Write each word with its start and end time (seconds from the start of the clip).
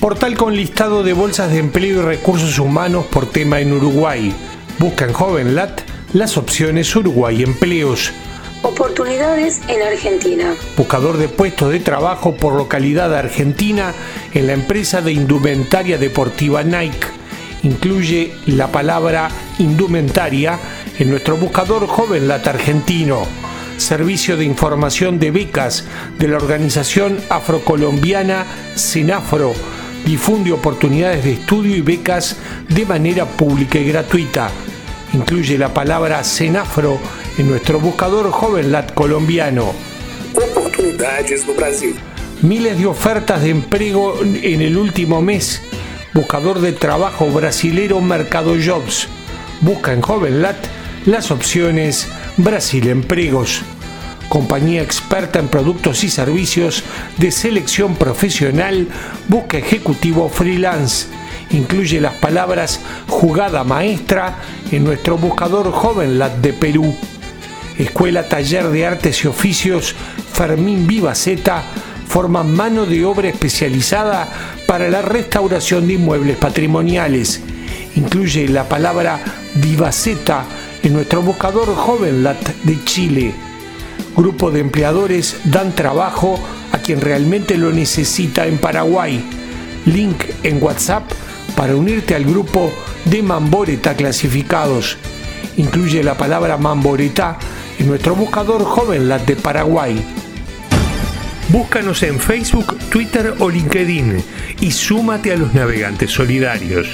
Portal 0.00 0.36
con 0.36 0.54
listado 0.54 1.02
de 1.02 1.12
bolsas 1.12 1.50
de 1.50 1.58
empleo 1.58 2.00
y 2.00 2.04
recursos 2.04 2.60
humanos 2.60 3.06
por 3.06 3.28
tema 3.28 3.58
en 3.58 3.72
Uruguay. 3.72 4.32
Busca 4.78 5.04
en 5.04 5.12
JovenLat 5.12 5.80
las 6.12 6.36
opciones 6.36 6.94
Uruguay 6.94 7.42
Empleos. 7.42 8.12
Oportunidades 8.62 9.60
en 9.66 9.82
Argentina. 9.82 10.54
Buscador 10.76 11.16
de 11.16 11.26
puestos 11.26 11.72
de 11.72 11.80
trabajo 11.80 12.36
por 12.36 12.54
localidad 12.54 13.12
argentina 13.12 13.92
en 14.34 14.46
la 14.46 14.52
empresa 14.52 15.00
de 15.00 15.12
indumentaria 15.12 15.98
deportiva 15.98 16.62
Nike. 16.62 17.08
Incluye 17.64 18.34
la 18.46 18.68
palabra 18.68 19.28
indumentaria 19.58 20.60
en 21.00 21.10
nuestro 21.10 21.36
buscador 21.36 21.88
JovenLat 21.88 22.46
argentino. 22.46 23.26
Servicio 23.78 24.36
de 24.36 24.44
información 24.44 25.18
de 25.18 25.32
becas 25.32 25.84
de 26.20 26.28
la 26.28 26.36
organización 26.36 27.18
afrocolombiana 27.30 28.46
Senafro 28.76 29.54
difunde 30.08 30.52
oportunidades 30.52 31.22
de 31.22 31.32
estudio 31.34 31.76
y 31.76 31.82
becas 31.82 32.36
de 32.70 32.86
manera 32.86 33.26
pública 33.26 33.78
y 33.78 33.84
gratuita. 33.84 34.50
Incluye 35.12 35.58
la 35.58 35.74
palabra 35.74 36.24
Senafro 36.24 36.98
en 37.36 37.50
nuestro 37.50 37.78
buscador 37.78 38.30
JovenLat 38.30 38.94
colombiano. 38.94 39.74
Oportunidades 40.34 41.46
no 41.46 41.52
Brasil. 41.52 41.94
Miles 42.40 42.78
de 42.78 42.86
ofertas 42.86 43.42
de 43.42 43.50
empleo 43.50 44.22
en 44.22 44.62
el 44.62 44.78
último 44.78 45.20
mes. 45.20 45.60
Buscador 46.14 46.60
de 46.60 46.72
trabajo 46.72 47.26
brasilero 47.26 48.00
Mercado 48.00 48.54
Jobs. 48.64 49.08
Busca 49.60 49.92
en 49.92 50.00
JovenLat 50.00 50.56
las 51.04 51.30
opciones 51.30 52.08
Brasil 52.38 52.88
Empregos 52.88 53.62
compañía 54.28 54.82
experta 54.82 55.38
en 55.38 55.48
productos 55.48 56.04
y 56.04 56.10
servicios 56.10 56.84
de 57.16 57.30
selección 57.30 57.96
profesional, 57.96 58.88
busca 59.28 59.58
ejecutivo 59.58 60.28
freelance. 60.28 61.06
Incluye 61.50 62.00
las 62.00 62.14
palabras 62.14 62.80
jugada 63.08 63.64
maestra 63.64 64.36
en 64.70 64.84
nuestro 64.84 65.16
buscador 65.16 65.72
JovenLat 65.72 66.36
de 66.36 66.52
Perú. 66.52 66.94
Escuela 67.78 68.28
Taller 68.28 68.68
de 68.68 68.86
Artes 68.86 69.24
y 69.24 69.28
Oficios 69.28 69.94
Fermín 70.32 70.86
Vivaceta 70.86 71.62
forma 72.06 72.42
mano 72.42 72.86
de 72.86 73.04
obra 73.04 73.28
especializada 73.28 74.28
para 74.66 74.88
la 74.88 75.02
restauración 75.02 75.86
de 75.86 75.94
inmuebles 75.94 76.36
patrimoniales. 76.36 77.40
Incluye 77.96 78.48
la 78.48 78.68
palabra 78.68 79.20
Vivaceta 79.54 80.44
en 80.82 80.92
nuestro 80.92 81.22
buscador 81.22 81.74
JovenLat 81.74 82.48
de 82.64 82.84
Chile 82.84 83.47
grupo 84.18 84.50
de 84.50 84.58
empleadores 84.58 85.36
dan 85.44 85.72
trabajo 85.76 86.40
a 86.72 86.78
quien 86.78 87.00
realmente 87.00 87.56
lo 87.56 87.70
necesita 87.70 88.46
en 88.46 88.58
Paraguay. 88.58 89.24
Link 89.86 90.24
en 90.42 90.60
WhatsApp 90.60 91.04
para 91.56 91.76
unirte 91.76 92.16
al 92.16 92.24
grupo 92.24 92.72
de 93.04 93.22
Mamboreta 93.22 93.94
clasificados. 93.94 94.98
Incluye 95.56 96.02
la 96.02 96.16
palabra 96.16 96.56
Mamboreta 96.56 97.38
en 97.78 97.86
nuestro 97.86 98.16
buscador 98.16 98.64
JovenLat 98.64 99.24
de 99.24 99.36
Paraguay. 99.36 100.04
Búscanos 101.50 102.02
en 102.02 102.18
Facebook, 102.18 102.76
Twitter 102.90 103.34
o 103.38 103.48
LinkedIn 103.48 104.22
y 104.60 104.72
súmate 104.72 105.32
a 105.32 105.36
los 105.36 105.54
navegantes 105.54 106.10
solidarios. 106.10 106.88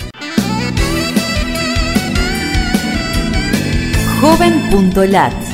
Joven.lat 4.20 5.53